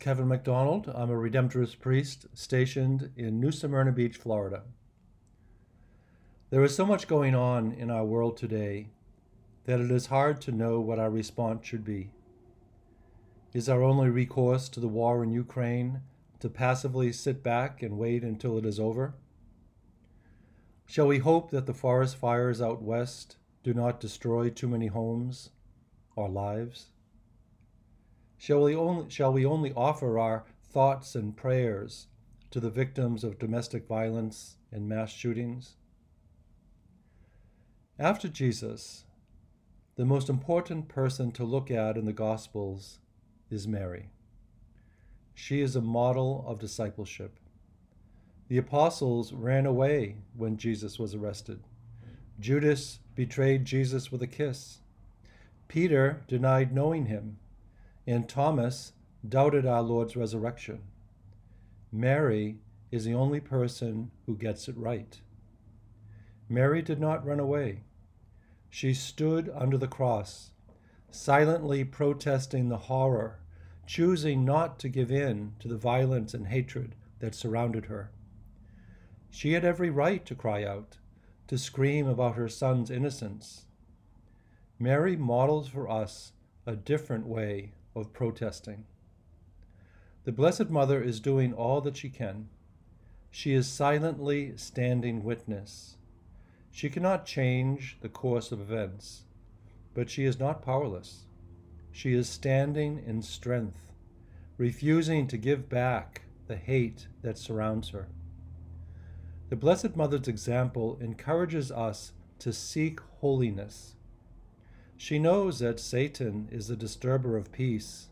Kevin 0.00 0.28
McDonald. 0.28 0.90
I'm 0.94 1.10
a 1.10 1.14
Redemptorist 1.14 1.78
priest 1.78 2.24
stationed 2.32 3.10
in 3.16 3.38
New 3.38 3.52
Smyrna 3.52 3.92
Beach, 3.92 4.16
Florida. 4.16 4.62
There 6.48 6.64
is 6.64 6.74
so 6.74 6.86
much 6.86 7.06
going 7.06 7.34
on 7.34 7.72
in 7.72 7.90
our 7.90 8.04
world 8.06 8.38
today 8.38 8.88
that 9.64 9.78
it 9.78 9.90
is 9.90 10.06
hard 10.06 10.40
to 10.40 10.52
know 10.52 10.80
what 10.80 10.98
our 10.98 11.10
response 11.10 11.66
should 11.66 11.84
be. 11.84 12.12
Is 13.52 13.68
our 13.68 13.82
only 13.82 14.08
recourse 14.08 14.70
to 14.70 14.80
the 14.80 14.88
war 14.88 15.22
in 15.22 15.32
Ukraine 15.32 16.00
to 16.38 16.48
passively 16.48 17.12
sit 17.12 17.42
back 17.42 17.82
and 17.82 17.98
wait 17.98 18.24
until 18.24 18.56
it 18.56 18.64
is 18.64 18.80
over? 18.80 19.12
Shall 20.86 21.08
we 21.08 21.18
hope 21.18 21.50
that 21.50 21.66
the 21.66 21.74
forest 21.74 22.16
fires 22.16 22.62
out 22.62 22.80
west 22.80 23.36
do 23.62 23.74
not 23.74 24.00
destroy 24.00 24.48
too 24.48 24.66
many 24.66 24.86
homes 24.86 25.50
or 26.16 26.30
lives? 26.30 26.86
Shall 28.40 28.62
we 28.62 28.74
only, 28.74 29.10
shall 29.10 29.34
we 29.34 29.44
only 29.44 29.70
offer 29.74 30.18
our 30.18 30.44
thoughts 30.62 31.14
and 31.14 31.36
prayers 31.36 32.06
to 32.50 32.58
the 32.58 32.70
victims 32.70 33.22
of 33.22 33.38
domestic 33.38 33.86
violence 33.86 34.56
and 34.72 34.88
mass 34.88 35.12
shootings? 35.12 35.74
After 37.98 38.28
Jesus, 38.28 39.04
the 39.96 40.06
most 40.06 40.30
important 40.30 40.88
person 40.88 41.32
to 41.32 41.44
look 41.44 41.70
at 41.70 41.98
in 41.98 42.06
the 42.06 42.14
Gospels 42.14 43.00
is 43.50 43.68
Mary. 43.68 44.08
She 45.34 45.60
is 45.60 45.76
a 45.76 45.82
model 45.82 46.42
of 46.48 46.58
discipleship. 46.58 47.36
The 48.48 48.56
apostles 48.56 49.34
ran 49.34 49.66
away 49.66 50.16
when 50.34 50.56
Jesus 50.56 50.98
was 50.98 51.14
arrested. 51.14 51.60
Judas 52.40 53.00
betrayed 53.14 53.66
Jesus 53.66 54.10
with 54.10 54.22
a 54.22 54.26
kiss. 54.26 54.78
Peter 55.68 56.22
denied 56.26 56.74
knowing 56.74 57.04
him 57.04 57.36
and 58.06 58.28
Thomas 58.28 58.92
doubted 59.28 59.66
our 59.66 59.82
Lord's 59.82 60.16
resurrection. 60.16 60.80
Mary 61.92 62.58
is 62.90 63.04
the 63.04 63.14
only 63.14 63.40
person 63.40 64.10
who 64.26 64.36
gets 64.36 64.68
it 64.68 64.76
right. 64.76 65.20
Mary 66.48 66.82
did 66.82 66.98
not 66.98 67.24
run 67.24 67.38
away. 67.38 67.82
She 68.68 68.94
stood 68.94 69.50
under 69.54 69.76
the 69.76 69.88
cross, 69.88 70.50
silently 71.10 71.84
protesting 71.84 72.68
the 72.68 72.76
horror, 72.76 73.40
choosing 73.86 74.44
not 74.44 74.78
to 74.78 74.88
give 74.88 75.10
in 75.10 75.54
to 75.58 75.68
the 75.68 75.76
violence 75.76 76.34
and 76.34 76.46
hatred 76.46 76.94
that 77.18 77.34
surrounded 77.34 77.86
her. 77.86 78.10
She 79.30 79.52
had 79.52 79.64
every 79.64 79.90
right 79.90 80.24
to 80.26 80.34
cry 80.34 80.64
out, 80.64 80.98
to 81.48 81.58
scream 81.58 82.06
about 82.06 82.36
her 82.36 82.48
son's 82.48 82.90
innocence. 82.90 83.66
Mary 84.78 85.16
models 85.16 85.68
for 85.68 85.88
us 85.88 86.32
a 86.66 86.74
different 86.74 87.26
way 87.26 87.72
of 87.94 88.12
protesting. 88.12 88.84
The 90.24 90.32
Blessed 90.32 90.70
Mother 90.70 91.02
is 91.02 91.18
doing 91.18 91.52
all 91.52 91.80
that 91.80 91.96
she 91.96 92.08
can. 92.08 92.48
She 93.30 93.52
is 93.52 93.66
silently 93.66 94.56
standing 94.56 95.24
witness. 95.24 95.96
She 96.70 96.90
cannot 96.90 97.26
change 97.26 97.96
the 98.00 98.08
course 98.08 98.52
of 98.52 98.60
events, 98.60 99.22
but 99.94 100.10
she 100.10 100.24
is 100.24 100.38
not 100.38 100.62
powerless. 100.62 101.24
She 101.90 102.12
is 102.12 102.28
standing 102.28 103.02
in 103.04 103.22
strength, 103.22 103.92
refusing 104.56 105.26
to 105.28 105.36
give 105.36 105.68
back 105.68 106.22
the 106.46 106.56
hate 106.56 107.06
that 107.22 107.38
surrounds 107.38 107.90
her. 107.90 108.08
The 109.48 109.56
Blessed 109.56 109.96
Mother's 109.96 110.28
example 110.28 110.98
encourages 111.00 111.72
us 111.72 112.12
to 112.38 112.52
seek 112.52 113.00
holiness 113.20 113.96
she 115.00 115.18
knows 115.18 115.60
that 115.60 115.80
Satan 115.80 116.46
is 116.52 116.68
the 116.68 116.76
disturber 116.76 117.38
of 117.38 117.50
peace, 117.50 118.08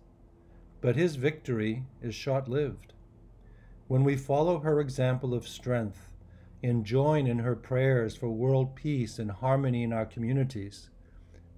but 0.81 0.97
his 0.97 1.17
victory 1.17 1.85
is 2.01 2.15
short 2.15 2.49
lived. 2.49 2.95
When 3.89 4.05
we 4.05 4.17
follow 4.17 4.61
her 4.61 4.81
example 4.81 5.35
of 5.35 5.47
strength 5.47 6.15
and 6.63 6.87
join 6.87 7.27
in 7.27 7.41
her 7.41 7.55
prayers 7.55 8.17
for 8.17 8.31
world 8.31 8.75
peace 8.75 9.19
and 9.19 9.31
harmony 9.31 9.83
in 9.83 9.93
our 9.93 10.07
communities, 10.07 10.89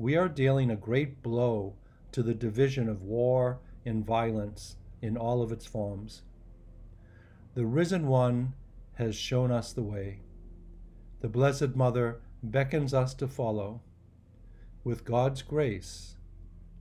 we 0.00 0.16
are 0.16 0.28
dealing 0.28 0.68
a 0.68 0.74
great 0.74 1.22
blow 1.22 1.74
to 2.10 2.24
the 2.24 2.34
division 2.34 2.88
of 2.88 3.04
war 3.04 3.60
and 3.86 4.04
violence 4.04 4.78
in 5.00 5.16
all 5.16 5.42
of 5.42 5.52
its 5.52 5.64
forms. 5.64 6.22
The 7.54 7.66
risen 7.66 8.08
one 8.08 8.54
has 8.94 9.14
shown 9.14 9.52
us 9.52 9.72
the 9.72 9.84
way. 9.84 10.22
The 11.20 11.28
Blessed 11.28 11.76
Mother 11.76 12.20
beckons 12.42 12.92
us 12.92 13.14
to 13.14 13.28
follow 13.28 13.80
with 14.82 15.04
God's 15.04 15.42
grace, 15.42 16.16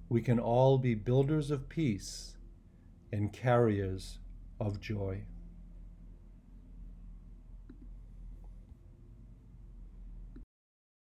we 0.07 0.21
can 0.21 0.39
all 0.39 0.77
be 0.77 0.95
builders 0.95 1.51
of 1.51 1.69
peace 1.69 2.37
and 3.11 3.33
carriers 3.33 4.19
of 4.59 4.79
joy. 4.79 5.23